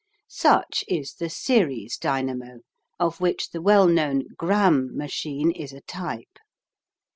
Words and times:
Such 0.29 0.83
is 0.87 1.13
the 1.13 1.29
"series" 1.29 1.95
dynamo, 1.95 2.61
of 2.99 3.21
which 3.21 3.51
the 3.51 3.61
well 3.61 3.85
known 3.85 4.23
Gramme 4.35 4.89
machine 4.97 5.51
is 5.51 5.73
a 5.73 5.81
type. 5.81 6.39